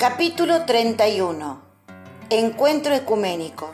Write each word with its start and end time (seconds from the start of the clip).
Capítulo 0.00 0.64
31. 0.64 1.60
Encuentro 2.30 2.94
ecuménico. 2.94 3.70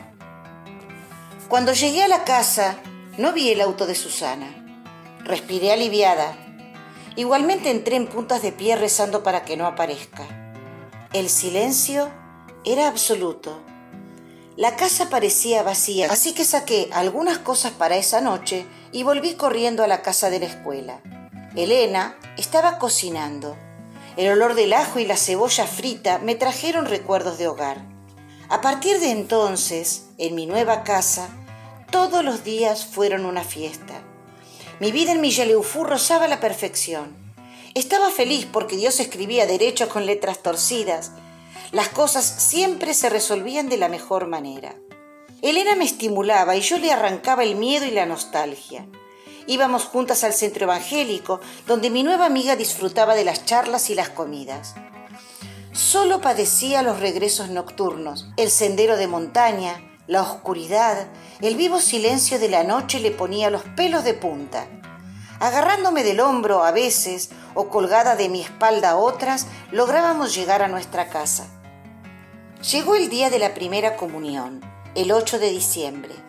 Cuando 1.47 1.71
llegué 1.71 2.03
a 2.03 2.09
la 2.09 2.25
casa, 2.25 2.75
no 3.17 3.31
vi 3.31 3.49
el 3.49 3.61
auto 3.61 3.85
de 3.85 3.95
Susana. 3.95 4.53
Respiré 5.23 5.71
aliviada. 5.71 6.35
Igualmente 7.15 7.71
entré 7.71 7.95
en 7.95 8.07
puntas 8.07 8.41
de 8.41 8.51
pie 8.51 8.75
rezando 8.75 9.23
para 9.23 9.45
que 9.45 9.55
no 9.55 9.65
aparezca. 9.65 10.27
El 11.13 11.29
silencio 11.29 12.09
era 12.65 12.89
absoluto. 12.89 13.61
La 14.57 14.75
casa 14.75 15.09
parecía 15.09 15.63
vacía, 15.63 16.11
así 16.11 16.33
que 16.33 16.43
saqué 16.43 16.89
algunas 16.91 17.37
cosas 17.37 17.71
para 17.71 17.95
esa 17.95 18.19
noche 18.19 18.65
y 18.91 19.03
volví 19.03 19.35
corriendo 19.35 19.81
a 19.81 19.87
la 19.87 20.01
casa 20.01 20.29
de 20.29 20.39
la 20.39 20.47
escuela. 20.47 20.99
Elena 21.55 22.17
estaba 22.35 22.79
cocinando. 22.79 23.55
El 24.17 24.31
olor 24.31 24.55
del 24.55 24.73
ajo 24.73 24.97
y 24.97 25.05
la 25.05 25.15
cebolla 25.15 25.67
frita 25.67 26.17
me 26.17 26.33
trajeron 26.33 26.87
recuerdos 26.87 27.37
de 27.37 27.47
hogar. 27.47 27.85
A 28.49 28.61
partir 28.61 28.99
de 28.99 29.11
entonces, 29.11 30.07
en 30.17 30.33
mi 30.33 30.47
nueva 30.47 30.83
casa, 30.83 31.29
todos 31.91 32.25
los 32.25 32.43
días 32.43 32.83
fueron 32.83 33.27
una 33.27 33.43
fiesta. 33.43 34.01
Mi 34.79 34.91
vida 34.91 35.11
en 35.11 35.21
Milleleufú 35.21 35.83
rozaba 35.83 36.27
la 36.27 36.39
perfección. 36.39 37.15
Estaba 37.75 38.09
feliz 38.09 38.47
porque 38.51 38.75
Dios 38.75 38.99
escribía 38.99 39.45
derecho 39.45 39.87
con 39.87 40.07
letras 40.07 40.41
torcidas. 40.41 41.11
Las 41.71 41.89
cosas 41.89 42.25
siempre 42.25 42.95
se 42.95 43.09
resolvían 43.09 43.69
de 43.69 43.77
la 43.77 43.87
mejor 43.87 44.25
manera. 44.25 44.73
Elena 45.43 45.75
me 45.75 45.85
estimulaba 45.85 46.55
y 46.55 46.61
yo 46.61 46.79
le 46.79 46.91
arrancaba 46.91 47.43
el 47.43 47.55
miedo 47.55 47.85
y 47.85 47.91
la 47.91 48.07
nostalgia. 48.07 48.87
Íbamos 49.47 49.85
juntas 49.85 50.25
al 50.25 50.33
centro 50.33 50.65
evangélico, 50.65 51.39
donde 51.65 51.89
mi 51.89 52.03
nueva 52.03 52.25
amiga 52.25 52.57
disfrutaba 52.57 53.15
de 53.15 53.23
las 53.23 53.45
charlas 53.45 53.89
y 53.89 53.95
las 53.95 54.09
comidas. 54.09 54.75
Solo 55.71 56.19
padecía 56.19 56.81
los 56.81 56.99
regresos 56.99 57.49
nocturnos, 57.49 58.27
el 58.35 58.51
sendero 58.51 58.97
de 58.97 59.07
montaña, 59.07 59.81
la 60.05 60.21
oscuridad, 60.21 61.07
el 61.41 61.55
vivo 61.55 61.79
silencio 61.79 62.39
de 62.39 62.49
la 62.49 62.63
noche 62.63 62.99
le 62.99 63.11
ponía 63.11 63.49
los 63.49 63.63
pelos 63.75 64.03
de 64.03 64.13
punta. 64.13 64.67
Agarrándome 65.39 66.03
del 66.03 66.19
hombro 66.19 66.63
a 66.63 66.71
veces 66.71 67.29
o 67.53 67.69
colgada 67.69 68.15
de 68.15 68.27
mi 68.27 68.41
espalda 68.41 68.91
a 68.91 68.97
otras, 68.97 69.47
lográbamos 69.71 70.35
llegar 70.35 70.61
a 70.61 70.67
nuestra 70.67 71.09
casa. 71.09 71.47
Llegó 72.71 72.95
el 72.95 73.07
día 73.09 73.29
de 73.29 73.39
la 73.39 73.53
primera 73.53 73.95
comunión, 73.95 74.61
el 74.95 75.11
8 75.11 75.39
de 75.39 75.51
diciembre. 75.51 76.26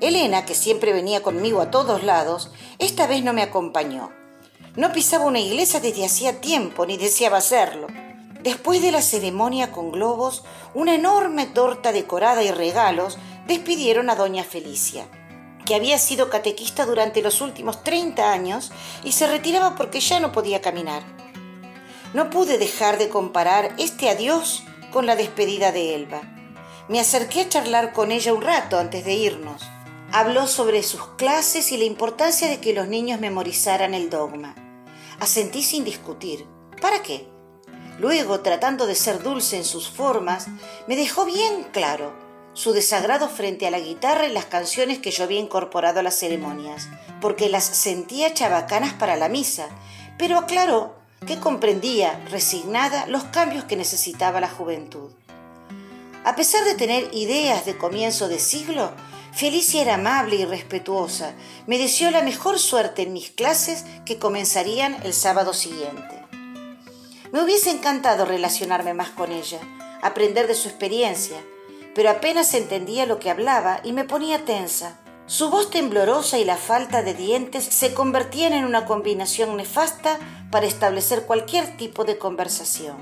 Elena, 0.00 0.44
que 0.44 0.54
siempre 0.54 0.92
venía 0.92 1.22
conmigo 1.22 1.60
a 1.60 1.70
todos 1.70 2.02
lados, 2.02 2.50
esta 2.78 3.06
vez 3.06 3.24
no 3.24 3.32
me 3.32 3.42
acompañó. 3.42 4.12
No 4.76 4.92
pisaba 4.92 5.24
una 5.24 5.40
iglesia 5.40 5.80
desde 5.80 6.04
hacía 6.04 6.40
tiempo, 6.42 6.84
ni 6.84 6.98
deseaba 6.98 7.38
hacerlo. 7.38 7.86
Después 8.42 8.82
de 8.82 8.92
la 8.92 9.00
ceremonia 9.00 9.72
con 9.72 9.90
globos, 9.90 10.44
una 10.74 10.94
enorme 10.94 11.46
torta 11.46 11.92
decorada 11.92 12.42
y 12.42 12.50
regalos 12.50 13.16
despidieron 13.46 14.10
a 14.10 14.16
doña 14.16 14.44
Felicia, 14.44 15.06
que 15.64 15.74
había 15.74 15.98
sido 15.98 16.28
catequista 16.28 16.84
durante 16.84 17.22
los 17.22 17.40
últimos 17.40 17.82
30 17.82 18.30
años 18.30 18.72
y 19.02 19.12
se 19.12 19.26
retiraba 19.26 19.76
porque 19.76 20.00
ya 20.00 20.20
no 20.20 20.30
podía 20.30 20.60
caminar. 20.60 21.02
No 22.12 22.28
pude 22.28 22.58
dejar 22.58 22.98
de 22.98 23.08
comparar 23.08 23.74
este 23.78 24.10
adiós 24.10 24.62
con 24.92 25.06
la 25.06 25.16
despedida 25.16 25.72
de 25.72 25.94
Elba. 25.94 26.20
Me 26.88 27.00
acerqué 27.00 27.40
a 27.40 27.48
charlar 27.48 27.92
con 27.94 28.12
ella 28.12 28.34
un 28.34 28.42
rato 28.42 28.78
antes 28.78 29.04
de 29.04 29.14
irnos. 29.14 29.62
Habló 30.18 30.46
sobre 30.46 30.82
sus 30.82 31.06
clases 31.18 31.72
y 31.72 31.76
la 31.76 31.84
importancia 31.84 32.48
de 32.48 32.58
que 32.58 32.72
los 32.72 32.88
niños 32.88 33.20
memorizaran 33.20 33.92
el 33.92 34.08
dogma. 34.08 34.54
Asentí 35.20 35.62
sin 35.62 35.84
discutir. 35.84 36.46
¿Para 36.80 37.02
qué? 37.02 37.28
Luego, 37.98 38.40
tratando 38.40 38.86
de 38.86 38.94
ser 38.94 39.22
dulce 39.22 39.58
en 39.58 39.64
sus 39.66 39.90
formas, 39.90 40.46
me 40.88 40.96
dejó 40.96 41.26
bien 41.26 41.64
claro 41.70 42.14
su 42.54 42.72
desagrado 42.72 43.28
frente 43.28 43.66
a 43.66 43.70
la 43.70 43.78
guitarra 43.78 44.26
y 44.26 44.32
las 44.32 44.46
canciones 44.46 45.00
que 45.00 45.10
yo 45.10 45.22
había 45.22 45.38
incorporado 45.38 46.00
a 46.00 46.02
las 46.02 46.18
ceremonias, 46.18 46.88
porque 47.20 47.50
las 47.50 47.64
sentía 47.64 48.32
chabacanas 48.32 48.94
para 48.94 49.16
la 49.16 49.28
misa, 49.28 49.68
pero 50.16 50.38
aclaró 50.38 50.94
que 51.26 51.40
comprendía, 51.40 52.24
resignada, 52.30 53.04
los 53.04 53.24
cambios 53.24 53.64
que 53.64 53.76
necesitaba 53.76 54.40
la 54.40 54.48
juventud. 54.48 55.10
A 56.24 56.34
pesar 56.36 56.64
de 56.64 56.74
tener 56.74 57.10
ideas 57.12 57.66
de 57.66 57.76
comienzo 57.76 58.28
de 58.28 58.38
siglo, 58.38 58.92
Felicia 59.36 59.82
era 59.82 59.96
amable 59.96 60.36
y 60.36 60.46
respetuosa. 60.46 61.34
Me 61.66 61.76
deseó 61.76 62.10
la 62.10 62.22
mejor 62.22 62.58
suerte 62.58 63.02
en 63.02 63.12
mis 63.12 63.30
clases 63.30 63.84
que 64.06 64.18
comenzarían 64.18 64.96
el 65.02 65.12
sábado 65.12 65.52
siguiente. 65.52 66.24
Me 67.32 67.42
hubiese 67.42 67.70
encantado 67.70 68.24
relacionarme 68.24 68.94
más 68.94 69.10
con 69.10 69.32
ella, 69.32 69.60
aprender 70.00 70.46
de 70.46 70.54
su 70.54 70.68
experiencia, 70.68 71.36
pero 71.94 72.08
apenas 72.08 72.54
entendía 72.54 73.04
lo 73.04 73.18
que 73.18 73.28
hablaba 73.28 73.80
y 73.84 73.92
me 73.92 74.04
ponía 74.04 74.46
tensa. 74.46 74.98
Su 75.26 75.50
voz 75.50 75.68
temblorosa 75.68 76.38
y 76.38 76.46
la 76.46 76.56
falta 76.56 77.02
de 77.02 77.12
dientes 77.12 77.62
se 77.62 77.92
convertían 77.92 78.54
en 78.54 78.64
una 78.64 78.86
combinación 78.86 79.54
nefasta 79.58 80.18
para 80.50 80.64
establecer 80.64 81.26
cualquier 81.26 81.76
tipo 81.76 82.04
de 82.04 82.16
conversación. 82.16 82.96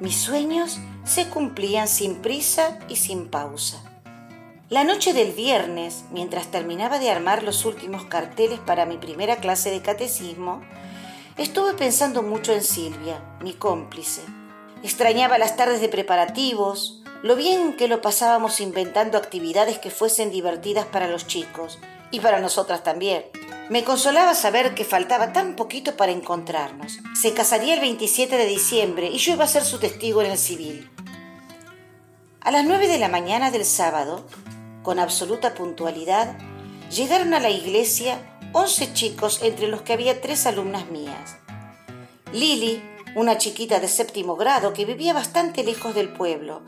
Mis 0.00 0.16
sueños 0.16 0.80
se 1.04 1.28
cumplían 1.28 1.86
sin 1.86 2.16
prisa 2.16 2.80
y 2.88 2.96
sin 2.96 3.28
pausa. 3.28 3.95
La 4.68 4.82
noche 4.82 5.12
del 5.12 5.30
viernes, 5.30 6.02
mientras 6.10 6.50
terminaba 6.50 6.98
de 6.98 7.08
armar 7.08 7.44
los 7.44 7.64
últimos 7.64 8.04
carteles 8.06 8.58
para 8.58 8.84
mi 8.84 8.96
primera 8.96 9.36
clase 9.36 9.70
de 9.70 9.80
catecismo, 9.80 10.60
estuve 11.36 11.74
pensando 11.74 12.24
mucho 12.24 12.52
en 12.52 12.64
Silvia, 12.64 13.22
mi 13.40 13.52
cómplice. 13.52 14.22
Extrañaba 14.82 15.38
las 15.38 15.54
tardes 15.54 15.80
de 15.80 15.88
preparativos, 15.88 17.00
lo 17.22 17.36
bien 17.36 17.76
que 17.76 17.86
lo 17.86 18.00
pasábamos 18.00 18.60
inventando 18.60 19.18
actividades 19.18 19.78
que 19.78 19.92
fuesen 19.92 20.32
divertidas 20.32 20.86
para 20.86 21.06
los 21.06 21.28
chicos 21.28 21.78
y 22.10 22.18
para 22.18 22.40
nosotras 22.40 22.82
también. 22.82 23.24
Me 23.70 23.84
consolaba 23.84 24.34
saber 24.34 24.74
que 24.74 24.84
faltaba 24.84 25.32
tan 25.32 25.54
poquito 25.54 25.96
para 25.96 26.10
encontrarnos. 26.10 26.98
Se 27.14 27.32
casaría 27.34 27.74
el 27.74 27.80
27 27.80 28.36
de 28.36 28.46
diciembre 28.46 29.10
y 29.12 29.18
yo 29.18 29.34
iba 29.34 29.44
a 29.44 29.48
ser 29.48 29.62
su 29.62 29.78
testigo 29.78 30.22
en 30.22 30.32
el 30.32 30.38
civil. 30.38 30.90
A 32.40 32.50
las 32.50 32.64
nueve 32.64 32.88
de 32.88 32.98
la 32.98 33.08
mañana 33.08 33.52
del 33.52 33.64
sábado 33.64 34.24
con 34.86 35.00
absoluta 35.00 35.52
puntualidad, 35.52 36.38
llegaron 36.92 37.34
a 37.34 37.40
la 37.40 37.50
iglesia 37.50 38.20
once 38.52 38.92
chicos 38.92 39.40
entre 39.42 39.66
los 39.66 39.82
que 39.82 39.92
había 39.92 40.20
tres 40.20 40.46
alumnas 40.46 40.88
mías. 40.90 41.38
Lili, 42.32 42.80
una 43.16 43.36
chiquita 43.36 43.80
de 43.80 43.88
séptimo 43.88 44.36
grado 44.36 44.72
que 44.72 44.84
vivía 44.84 45.12
bastante 45.12 45.64
lejos 45.64 45.92
del 45.96 46.12
pueblo, 46.12 46.62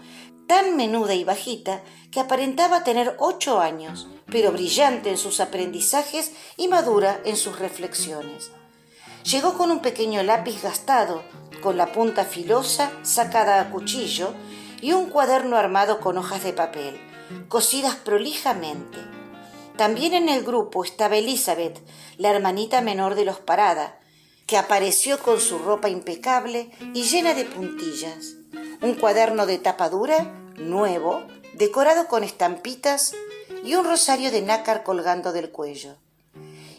tan 0.48 0.76
menuda 0.76 1.14
y 1.14 1.22
bajita 1.22 1.80
que 2.10 2.18
aparentaba 2.18 2.82
tener 2.82 3.14
ocho 3.20 3.60
años, 3.60 4.08
pero 4.26 4.50
brillante 4.50 5.10
en 5.10 5.16
sus 5.16 5.38
aprendizajes 5.38 6.32
y 6.56 6.66
madura 6.66 7.20
en 7.24 7.36
sus 7.36 7.60
reflexiones. 7.60 8.50
Llegó 9.30 9.56
con 9.56 9.70
un 9.70 9.78
pequeño 9.78 10.24
lápiz 10.24 10.60
gastado, 10.60 11.22
con 11.62 11.76
la 11.76 11.92
punta 11.92 12.24
filosa 12.24 12.90
sacada 13.02 13.60
a 13.60 13.70
cuchillo 13.70 14.34
y 14.80 14.90
un 14.90 15.08
cuaderno 15.08 15.56
armado 15.56 16.00
con 16.00 16.18
hojas 16.18 16.42
de 16.42 16.52
papel 16.52 17.07
cosidas 17.48 17.96
prolijamente. 17.96 18.98
También 19.76 20.14
en 20.14 20.28
el 20.28 20.44
grupo 20.44 20.84
estaba 20.84 21.16
Elizabeth, 21.16 21.78
la 22.16 22.30
hermanita 22.30 22.80
menor 22.80 23.14
de 23.14 23.24
los 23.24 23.38
Parada, 23.38 24.00
que 24.46 24.56
apareció 24.56 25.18
con 25.18 25.40
su 25.40 25.58
ropa 25.58 25.88
impecable 25.88 26.70
y 26.94 27.02
llena 27.02 27.34
de 27.34 27.44
puntillas, 27.44 28.34
un 28.80 28.94
cuaderno 28.94 29.46
de 29.46 29.58
tapa 29.58 29.88
dura, 29.88 30.24
nuevo, 30.56 31.22
decorado 31.54 32.08
con 32.08 32.24
estampitas 32.24 33.14
y 33.64 33.74
un 33.74 33.84
rosario 33.84 34.30
de 34.30 34.42
nácar 34.42 34.84
colgando 34.84 35.32
del 35.32 35.50
cuello. 35.50 35.96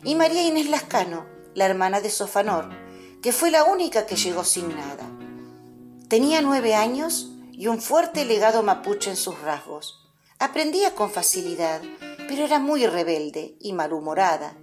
Y 0.04 0.16
María 0.16 0.44
Inés 0.44 0.70
Lascano, 0.70 1.26
la 1.54 1.66
hermana 1.66 2.02
de 2.02 2.10
Sofanor, 2.10 2.70
que 3.22 3.31
fue 3.31 3.52
la 3.52 3.66
única 3.66 4.06
que 4.06 4.16
llegó 4.16 4.44
sin 4.44 4.69
nada. 4.69 5.07
Tenía 6.07 6.42
nueve 6.42 6.74
años 6.74 7.30
y 7.51 7.68
un 7.68 7.81
fuerte 7.81 8.25
legado 8.25 8.63
mapuche 8.63 9.10
en 9.10 9.18
sus 9.18 9.40
rasgos. 9.42 10.09
Aprendía 10.41 10.95
con 10.95 11.12
facilidad, 11.12 11.81
pero 12.30 12.45
era 12.45 12.59
muy 12.59 12.88
rebelde 12.88 13.57
y 13.59 13.74
malhumorada. 13.74 14.56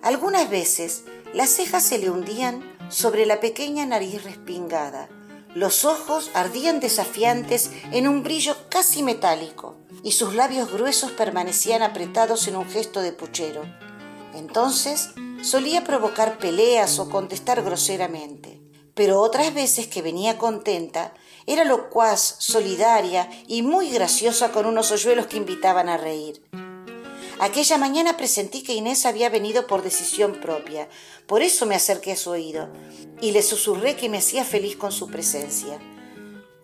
Algunas 0.00 0.48
veces 0.48 1.04
las 1.34 1.50
cejas 1.50 1.82
se 1.82 1.98
le 1.98 2.08
hundían 2.08 2.64
sobre 2.88 3.26
la 3.26 3.38
pequeña 3.38 3.84
nariz 3.84 4.24
respingada. 4.24 5.10
Los 5.54 5.84
ojos 5.84 6.30
ardían 6.32 6.80
desafiantes 6.80 7.70
en 7.92 8.08
un 8.08 8.22
brillo 8.22 8.56
casi 8.70 9.02
metálico 9.02 9.76
y 10.02 10.12
sus 10.12 10.34
labios 10.34 10.72
gruesos 10.72 11.12
permanecían 11.12 11.82
apretados 11.82 12.48
en 12.48 12.56
un 12.56 12.66
gesto 12.66 13.02
de 13.02 13.12
puchero. 13.12 13.62
Entonces 14.34 15.10
solía 15.42 15.84
provocar 15.84 16.38
peleas 16.38 16.98
o 16.98 17.10
contestar 17.10 17.62
groseramente 17.62 18.58
pero 18.98 19.20
otras 19.20 19.54
veces 19.54 19.86
que 19.86 20.02
venía 20.02 20.38
contenta, 20.38 21.14
era 21.48 21.64
locuaz, 21.64 22.36
solidaria 22.38 23.28
y 23.46 23.62
muy 23.62 23.90
graciosa 23.90 24.52
con 24.52 24.66
unos 24.66 24.90
hoyuelos 24.90 25.26
que 25.26 25.38
invitaban 25.38 25.88
a 25.88 25.96
reír. 25.96 26.42
Aquella 27.40 27.78
mañana 27.78 28.16
presentí 28.16 28.62
que 28.62 28.74
Inés 28.74 29.06
había 29.06 29.30
venido 29.30 29.66
por 29.66 29.82
decisión 29.82 30.40
propia, 30.42 30.88
por 31.26 31.40
eso 31.40 31.64
me 31.64 31.74
acerqué 31.74 32.12
a 32.12 32.16
su 32.16 32.30
oído 32.30 32.68
y 33.20 33.30
le 33.32 33.42
susurré 33.42 33.96
que 33.96 34.08
me 34.08 34.18
hacía 34.18 34.44
feliz 34.44 34.76
con 34.76 34.92
su 34.92 35.08
presencia. 35.08 35.78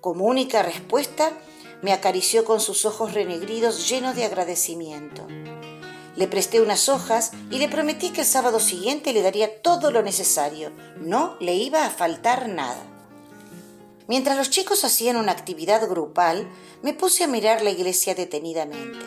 Como 0.00 0.26
única 0.26 0.62
respuesta, 0.62 1.32
me 1.80 1.92
acarició 1.92 2.44
con 2.44 2.60
sus 2.60 2.84
ojos 2.84 3.14
renegridos 3.14 3.88
llenos 3.88 4.16
de 4.16 4.24
agradecimiento. 4.24 5.26
Le 6.16 6.28
presté 6.28 6.60
unas 6.60 6.88
hojas 6.88 7.32
y 7.50 7.58
le 7.58 7.68
prometí 7.68 8.10
que 8.10 8.20
el 8.20 8.26
sábado 8.26 8.60
siguiente 8.60 9.12
le 9.12 9.22
daría 9.22 9.62
todo 9.62 9.90
lo 9.90 10.02
necesario. 10.02 10.72
No 10.98 11.36
le 11.40 11.54
iba 11.54 11.86
a 11.86 11.90
faltar 11.90 12.48
nada. 12.48 12.93
Mientras 14.06 14.36
los 14.36 14.50
chicos 14.50 14.84
hacían 14.84 15.16
una 15.16 15.32
actividad 15.32 15.88
grupal, 15.88 16.48
me 16.82 16.92
puse 16.92 17.24
a 17.24 17.28
mirar 17.28 17.62
la 17.62 17.70
iglesia 17.70 18.14
detenidamente. 18.14 18.98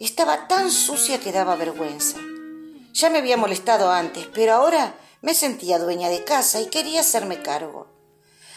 Estaba 0.00 0.48
tan 0.48 0.70
sucia 0.70 1.20
que 1.20 1.32
daba 1.32 1.56
vergüenza. 1.56 2.18
Ya 2.92 3.10
me 3.10 3.18
había 3.18 3.36
molestado 3.36 3.90
antes, 3.90 4.26
pero 4.32 4.54
ahora 4.54 4.94
me 5.20 5.34
sentía 5.34 5.78
dueña 5.78 6.08
de 6.08 6.24
casa 6.24 6.60
y 6.60 6.66
quería 6.66 7.00
hacerme 7.00 7.42
cargo. 7.42 7.88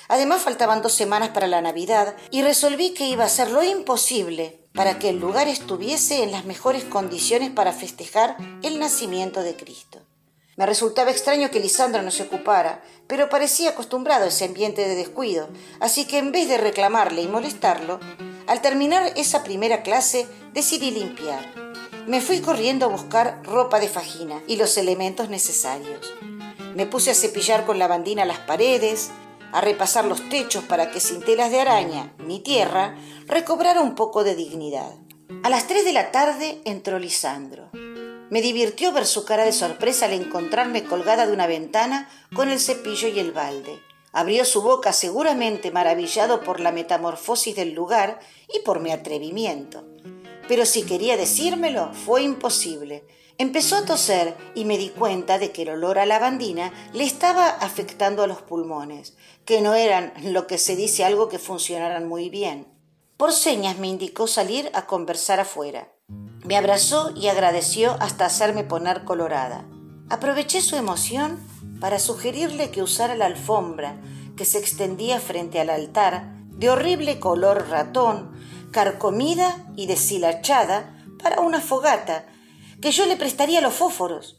Además 0.08 0.42
faltaban 0.42 0.82
dos 0.82 0.94
semanas 0.94 1.30
para 1.30 1.48
la 1.48 1.62
Navidad 1.62 2.16
y 2.32 2.42
resolví 2.42 2.94
que 2.94 3.10
iba 3.10 3.24
a 3.24 3.28
hacer 3.28 3.52
lo 3.52 3.64
imposible 3.64 4.68
para 4.74 5.00
que 5.00 5.10
el 5.10 5.20
lugar 5.20 5.48
estuviese 5.48 6.24
en 6.24 6.32
las 6.32 6.46
mejores 6.46 6.86
condiciones 6.86 7.52
para 7.52 7.74
festejar 7.74 8.38
el 8.64 8.80
nacimiento 8.80 9.42
de 9.42 9.56
Cristo. 9.56 10.00
Me 10.58 10.66
resultaba 10.66 11.12
extraño 11.12 11.52
que 11.52 11.60
Lisandro 11.60 12.02
no 12.02 12.10
se 12.10 12.24
ocupara, 12.24 12.82
pero 13.06 13.30
parecía 13.30 13.70
acostumbrado 13.70 14.26
a 14.26 14.30
ese 14.30 14.46
ambiente 14.46 14.88
de 14.88 14.96
descuido, 14.96 15.50
así 15.80 16.06
que 16.06 16.18
en 16.18 16.32
vez 16.32 16.50
de 16.50 16.58
reclamarle 16.58 17.22
y 17.22 17.28
molestarlo, 17.28 18.00
al 18.48 18.60
terminar 18.62 19.14
esa 19.16 19.44
primera 19.44 19.84
clase 19.84 20.26
decidí 20.54 20.90
limpiar. 20.90 21.46
Me 22.08 22.22
fui 22.22 22.42
corriendo 22.42 22.88
a 22.88 22.90
buscar 22.90 23.40
ropa 23.44 23.80
de 23.80 23.88
fajina 23.88 24.42
y 24.48 24.56
los 24.56 24.80
elementos 24.80 25.30
necesarios. 25.30 26.12
Me 26.74 26.88
puse 26.88 27.12
a 27.12 27.16
cepillar 27.16 27.68
con 27.68 27.78
lavandina 27.78 28.26
las 28.26 28.40
paredes, 28.40 29.12
a 29.52 29.62
repasar 29.62 30.06
los 30.06 30.28
techos 30.28 30.64
para 30.64 30.90
que 30.90 31.00
sin 31.00 31.22
telas 31.22 31.52
de 31.52 31.62
araña 31.62 32.16
ni 32.18 32.40
tierra 32.40 32.98
recobrara 33.28 33.82
un 33.82 33.94
poco 33.94 34.24
de 34.24 34.34
dignidad. 34.34 34.92
A 35.44 35.52
las 35.52 35.68
tres 35.68 35.86
de 35.86 35.94
la 35.94 36.12
tarde 36.12 36.62
entró 36.66 36.98
Lisandro. 36.98 37.70
Me 38.30 38.42
divirtió 38.42 38.92
ver 38.92 39.06
su 39.06 39.24
cara 39.24 39.46
de 39.46 39.54
sorpresa 39.54 40.06
al 40.06 40.14
encontrarme 40.14 40.84
colgada 40.84 41.26
de 41.26 41.34
una 41.34 41.48
ventana 41.48 42.10
con 42.36 42.50
el 42.50 42.60
cepillo 42.60 43.08
y 43.08 43.20
el 43.20 43.32
balde. 43.32 43.82
Abrió 44.12 44.44
su 44.44 44.62
boca 44.62 44.92
seguramente 44.92 45.72
maravillado 45.72 46.42
por 46.44 46.60
la 46.60 46.72
metamorfosis 46.74 47.56
del 47.56 47.74
lugar 47.74 48.20
y 48.54 48.60
por 48.60 48.82
mi 48.82 48.92
atrevimiento. 48.92 49.86
Pero 50.48 50.66
si 50.66 50.84
quería 50.84 51.16
decírmelo, 51.16 51.94
fue 51.94 52.24
imposible. 52.24 53.06
Empezó 53.38 53.78
a 53.78 53.86
toser 53.86 54.36
y 54.56 54.66
me 54.66 54.78
di 54.78 54.90
cuenta 54.90 55.38
de 55.38 55.52
que 55.52 55.62
el 55.62 55.70
olor 55.70 56.00
a 56.00 56.06
lavandina 56.06 56.74
le 56.94 57.04
estaba 57.04 57.48
afectando 57.48 58.24
a 58.24 58.28
los 58.28 58.42
pulmones, 58.42 59.16
que 59.46 59.62
no 59.62 59.76
eran 59.76 60.12
lo 60.24 60.48
que 60.48 60.58
se 60.58 60.76
dice 60.76 61.06
algo 61.06 61.30
que 61.30 61.38
funcionaran 61.40 62.08
muy 62.08 62.30
bien. 62.30 62.68
Por 63.16 63.32
señas 63.32 63.78
me 63.78 63.88
indicó 63.88 64.28
salir 64.28 64.70
a 64.74 64.86
conversar 64.86 65.40
afuera. 65.40 65.92
Me 66.48 66.56
abrazó 66.56 67.12
y 67.14 67.28
agradeció 67.28 67.98
hasta 68.00 68.26
hacerme 68.26 68.64
poner 68.64 69.04
colorada. 69.04 69.66
Aproveché 70.10 70.62
su 70.62 70.78
emoción 70.78 71.46
para 71.82 72.00
sugerirle 72.00 72.72
que 72.72 72.82
usara 72.82 73.18
la 73.18 73.26
alfombra 73.26 74.00
que 74.38 74.46
se 74.46 74.58
extendía 74.58 75.20
frente 75.20 75.60
al 75.60 75.70
altar, 75.70 76.38
de 76.52 76.70
horrible 76.70 77.20
color 77.20 77.68
ratón, 77.70 78.32
carcomida 78.72 79.66
y 79.76 79.88
deshilachada, 79.88 80.94
para 81.22 81.42
una 81.42 81.60
fogata 81.60 82.26
que 82.82 82.92
yo 82.92 83.06
le 83.08 83.18
prestaría 83.18 83.60
los 83.60 83.74
fósforos. 83.74 84.38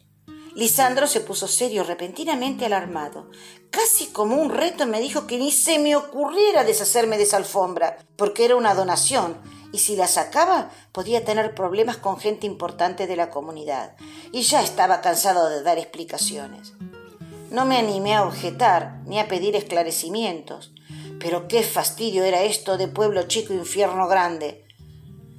Lisandro 0.54 1.06
se 1.06 1.20
puso 1.20 1.46
serio, 1.46 1.84
repentinamente 1.84 2.64
alarmado. 2.64 3.28
Casi 3.70 4.06
como 4.06 4.36
un 4.36 4.50
reto 4.50 4.86
me 4.86 5.00
dijo 5.00 5.26
que 5.26 5.36
ni 5.36 5.52
se 5.52 5.78
me 5.78 5.94
ocurriera 5.94 6.64
deshacerme 6.64 7.18
de 7.18 7.24
esa 7.24 7.36
alfombra, 7.36 7.98
porque 8.16 8.46
era 8.46 8.56
una 8.56 8.74
donación, 8.74 9.36
y 9.72 9.78
si 9.78 9.96
la 9.96 10.06
sacaba 10.06 10.70
podía 10.92 11.24
tener 11.24 11.54
problemas 11.54 11.96
con 11.96 12.18
gente 12.18 12.46
importante 12.46 13.06
de 13.06 13.16
la 13.16 13.30
comunidad, 13.30 13.94
y 14.32 14.42
ya 14.42 14.62
estaba 14.62 15.00
cansado 15.00 15.48
de 15.48 15.62
dar 15.62 15.78
explicaciones. 15.78 16.72
No 17.50 17.64
me 17.64 17.78
animé 17.78 18.14
a 18.14 18.24
objetar 18.24 19.00
ni 19.06 19.18
a 19.18 19.28
pedir 19.28 19.56
esclarecimientos, 19.56 20.72
pero 21.18 21.48
qué 21.48 21.62
fastidio 21.62 22.24
era 22.24 22.42
esto 22.42 22.76
de 22.76 22.88
pueblo 22.88 23.22
chico 23.22 23.52
infierno 23.52 24.06
grande. 24.06 24.64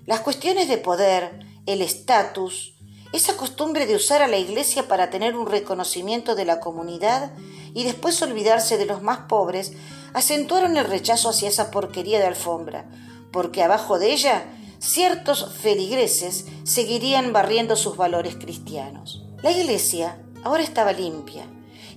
Las 0.05 0.21
cuestiones 0.21 0.67
de 0.67 0.77
poder, 0.77 1.45
el 1.65 1.81
estatus, 1.81 2.73
esa 3.13 3.37
costumbre 3.37 3.85
de 3.85 3.95
usar 3.95 4.21
a 4.21 4.27
la 4.27 4.37
iglesia 4.37 4.87
para 4.87 5.09
tener 5.09 5.35
un 5.35 5.47
reconocimiento 5.47 6.35
de 6.35 6.45
la 6.45 6.59
comunidad 6.59 7.31
y 7.73 7.83
después 7.83 8.21
olvidarse 8.21 8.77
de 8.77 8.85
los 8.85 9.01
más 9.01 9.19
pobres 9.29 9.73
acentuaron 10.13 10.77
el 10.77 10.85
rechazo 10.85 11.29
hacia 11.29 11.49
esa 11.49 11.71
porquería 11.71 12.19
de 12.19 12.25
alfombra, 12.25 12.85
porque 13.31 13.63
abajo 13.63 13.99
de 13.99 14.11
ella 14.11 14.45
ciertos 14.79 15.53
feligreses 15.61 16.45
seguirían 16.63 17.33
barriendo 17.33 17.75
sus 17.75 17.97
valores 17.97 18.35
cristianos. 18.35 19.23
La 19.41 19.51
iglesia 19.51 20.21
ahora 20.43 20.63
estaba 20.63 20.93
limpia, 20.93 21.45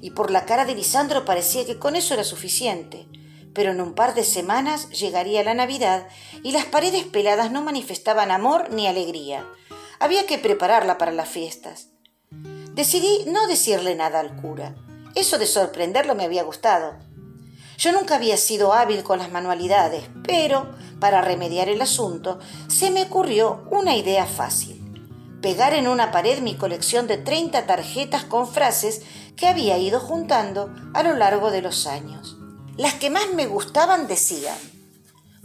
y 0.00 0.10
por 0.10 0.30
la 0.30 0.44
cara 0.44 0.64
de 0.64 0.74
Lisandro 0.74 1.24
parecía 1.24 1.64
que 1.64 1.78
con 1.78 1.96
eso 1.96 2.14
era 2.14 2.24
suficiente. 2.24 3.06
Pero 3.54 3.70
en 3.70 3.80
un 3.80 3.94
par 3.94 4.14
de 4.14 4.24
semanas 4.24 4.88
llegaría 4.90 5.44
la 5.44 5.54
Navidad 5.54 6.08
y 6.42 6.52
las 6.52 6.64
paredes 6.64 7.04
peladas 7.04 7.52
no 7.52 7.62
manifestaban 7.62 8.30
amor 8.30 8.70
ni 8.70 8.86
alegría, 8.86 9.46
había 10.00 10.26
que 10.26 10.38
prepararla 10.38 10.98
para 10.98 11.12
las 11.12 11.28
fiestas. 11.28 11.88
Decidí 12.74 13.24
no 13.26 13.46
decirle 13.46 13.94
nada 13.94 14.18
al 14.20 14.34
cura. 14.40 14.74
Eso 15.14 15.38
de 15.38 15.46
sorprenderlo 15.46 16.14
me 16.14 16.24
había 16.24 16.42
gustado. 16.42 16.94
Yo 17.82 17.90
nunca 17.90 18.14
había 18.14 18.36
sido 18.36 18.72
hábil 18.72 19.02
con 19.02 19.18
las 19.18 19.32
manualidades, 19.32 20.04
pero 20.22 20.70
para 21.00 21.20
remediar 21.20 21.68
el 21.68 21.82
asunto 21.82 22.38
se 22.68 22.92
me 22.92 23.02
ocurrió 23.02 23.66
una 23.72 23.96
idea 23.96 24.24
fácil. 24.24 24.78
Pegar 25.42 25.74
en 25.74 25.88
una 25.88 26.12
pared 26.12 26.38
mi 26.42 26.54
colección 26.54 27.08
de 27.08 27.18
30 27.18 27.66
tarjetas 27.66 28.22
con 28.22 28.46
frases 28.46 29.02
que 29.34 29.48
había 29.48 29.78
ido 29.78 29.98
juntando 29.98 30.72
a 30.94 31.02
lo 31.02 31.14
largo 31.14 31.50
de 31.50 31.60
los 31.60 31.88
años. 31.88 32.36
Las 32.76 32.94
que 32.94 33.10
más 33.10 33.32
me 33.34 33.46
gustaban 33.46 34.06
decían, 34.06 34.56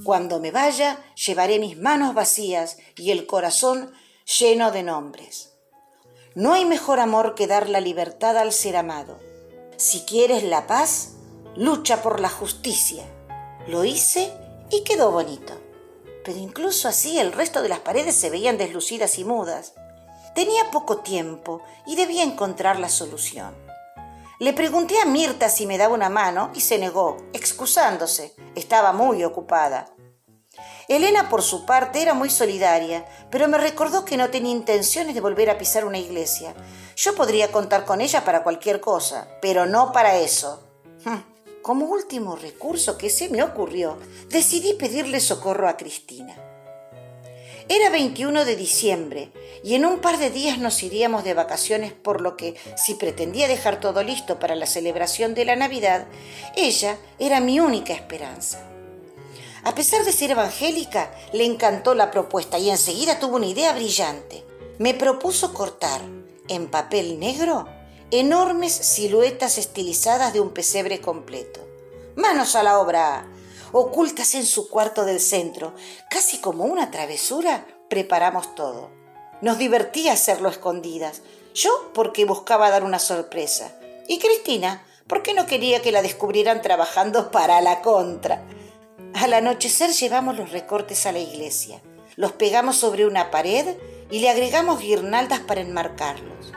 Cuando 0.04 0.40
me 0.40 0.52
vaya, 0.52 1.00
llevaré 1.16 1.58
mis 1.58 1.76
manos 1.76 2.14
vacías 2.14 2.78
y 2.98 3.10
el 3.10 3.26
corazón 3.26 3.92
lleno 4.40 4.70
de 4.70 4.84
nombres. 4.84 5.54
No 6.36 6.54
hay 6.54 6.66
mejor 6.66 7.00
amor 7.00 7.34
que 7.34 7.48
dar 7.48 7.68
la 7.68 7.82
libertad 7.82 8.38
al 8.38 8.54
ser 8.54 8.78
amado. 8.78 9.18
Si 9.78 10.02
quieres 10.02 10.44
la 10.44 10.68
paz, 10.68 11.17
lucha 11.58 12.04
por 12.04 12.20
la 12.20 12.30
justicia. 12.30 13.04
Lo 13.68 13.84
hice 13.84 14.32
y 14.70 14.84
quedó 14.84 15.12
bonito. 15.12 15.54
Pero 16.24 16.38
incluso 16.38 16.88
así 16.88 17.20
el 17.20 17.32
resto 17.32 17.64
de 17.64 17.70
las 17.70 17.80
paredes 17.80 18.16
se 18.16 18.30
veían 18.30 18.60
deslucidas 18.60 19.18
y 19.18 19.24
mudas. 19.24 19.74
Tenía 20.36 20.70
poco 20.70 20.98
tiempo 20.98 21.62
y 21.88 21.96
debía 21.96 22.22
encontrar 22.24 22.80
la 22.80 22.90
solución. 22.90 23.56
Le 24.40 24.54
pregunté 24.54 25.02
a 25.02 25.06
Mirta 25.06 25.50
si 25.50 25.66
me 25.66 25.80
daba 25.80 25.96
una 25.96 26.10
mano 26.10 26.52
y 26.54 26.62
se 26.62 26.78
negó, 26.78 27.18
excusándose. 27.34 28.36
Estaba 28.54 28.94
muy 28.94 29.24
ocupada. 29.24 29.88
Elena, 30.88 31.28
por 31.28 31.42
su 31.42 31.66
parte, 31.66 32.04
era 32.04 32.14
muy 32.14 32.30
solidaria, 32.30 33.04
pero 33.32 33.48
me 33.48 33.58
recordó 33.58 34.06
que 34.06 34.16
no 34.16 34.30
tenía 34.30 34.52
intenciones 34.52 35.16
de 35.16 35.22
volver 35.22 35.50
a 35.50 35.58
pisar 35.58 35.86
una 35.86 35.98
iglesia. 35.98 36.54
Yo 36.96 37.16
podría 37.16 37.52
contar 37.52 37.84
con 37.84 38.00
ella 38.00 38.24
para 38.24 38.44
cualquier 38.44 38.80
cosa, 38.80 39.28
pero 39.42 39.66
no 39.66 39.92
para 39.92 40.18
eso. 40.18 40.64
Como 41.68 41.88
último 41.88 42.38
recurso 42.38 42.98
que 42.98 43.10
se 43.10 43.28
me 43.28 43.44
ocurrió, 43.44 43.98
decidí 44.30 44.76
pedirle 44.76 45.20
socorro 45.20 45.68
a 45.68 45.76
Cristina. 45.76 46.34
Era 47.68 47.90
21 47.90 48.46
de 48.46 48.56
diciembre 48.56 49.34
y 49.66 49.76
en 49.76 49.86
un 49.86 50.00
par 50.00 50.18
de 50.18 50.30
días 50.30 50.60
nos 50.60 50.82
iríamos 50.82 51.26
de 51.26 51.34
vacaciones, 51.34 51.92
por 51.92 52.22
lo 52.22 52.38
que, 52.38 52.56
si 52.78 52.94
pretendía 52.94 53.50
dejar 53.50 53.82
todo 53.82 54.02
listo 54.02 54.40
para 54.40 54.56
la 54.56 54.66
celebración 54.66 55.34
de 55.34 55.44
la 55.44 55.58
Navidad, 55.58 56.08
ella 56.56 56.98
era 57.20 57.42
mi 57.42 57.60
única 57.60 57.92
esperanza. 57.92 58.66
A 59.66 59.76
pesar 59.76 60.06
de 60.06 60.14
ser 60.14 60.32
evangélica, 60.32 61.12
le 61.34 61.44
encantó 61.44 61.96
la 61.96 62.12
propuesta 62.12 62.58
y 62.58 62.70
enseguida 62.70 63.20
tuvo 63.20 63.36
una 63.36 63.48
idea 63.48 63.74
brillante. 63.74 64.46
Me 64.78 64.94
propuso 64.94 65.54
cortar, 65.54 66.00
en 66.48 66.68
papel 66.68 67.20
negro, 67.20 67.68
enormes 68.12 68.72
siluetas 68.72 69.58
estilizadas 69.58 70.34
de 70.34 70.40
un 70.40 70.52
pesebre 70.52 71.02
completo. 71.02 71.60
Manos 72.16 72.56
a 72.56 72.64
la 72.64 72.80
obra. 72.80 73.28
Ocultas 73.74 74.34
en 74.36 74.46
su 74.46 74.70
cuarto 74.70 75.04
del 75.04 75.20
centro, 75.20 75.74
casi 76.10 76.40
como 76.40 76.64
una 76.64 76.90
travesura, 76.90 77.68
preparamos 77.90 78.56
todo. 78.56 78.92
Nos 79.42 79.58
divertía 79.58 80.14
hacerlo 80.14 80.48
escondidas. 80.48 81.22
Yo 81.54 81.92
porque 81.94 82.24
buscaba 82.24 82.70
dar 82.70 82.84
una 82.84 83.00
sorpresa. 83.00 83.78
Y 84.08 84.20
Cristina 84.20 84.84
porque 85.08 85.34
no 85.34 85.46
quería 85.46 85.82
que 85.82 85.92
la 85.92 86.02
descubrieran 86.02 86.62
trabajando 86.62 87.32
para 87.32 87.60
la 87.62 87.82
contra. 87.82 88.44
Al 89.14 89.34
anochecer 89.34 89.92
llevamos 89.92 90.38
los 90.38 90.52
recortes 90.52 91.06
a 91.06 91.12
la 91.12 91.20
iglesia, 91.20 91.82
los 92.16 92.34
pegamos 92.34 92.78
sobre 92.78 93.06
una 93.06 93.32
pared 93.32 93.78
y 94.12 94.20
le 94.20 94.30
agregamos 94.30 94.80
guirnaldas 94.80 95.40
para 95.40 95.62
enmarcarlos. 95.62 96.54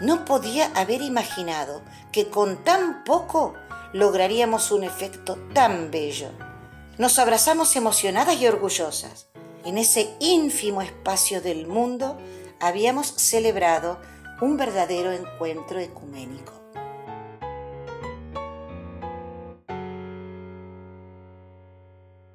No 0.00 0.24
podía 0.24 0.66
haber 0.74 1.00
imaginado 1.00 1.82
que 2.12 2.28
con 2.28 2.62
tan 2.64 3.04
poco 3.04 3.54
lograríamos 3.92 4.70
un 4.70 4.84
efecto 4.84 5.36
tan 5.54 5.90
bello. 5.90 6.30
Nos 6.98 7.18
abrazamos 7.18 7.76
emocionadas 7.76 8.36
y 8.40 8.46
orgullosas. 8.46 9.28
En 9.64 9.78
ese 9.78 10.14
ínfimo 10.20 10.82
espacio 10.82 11.40
del 11.40 11.66
mundo 11.66 12.18
habíamos 12.60 13.06
celebrado 13.06 13.98
un 14.40 14.56
verdadero 14.56 15.12
encuentro 15.12 15.80
ecuménico. 15.80 16.65